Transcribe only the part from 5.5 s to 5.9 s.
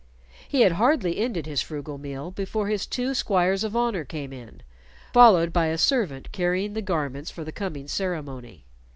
by a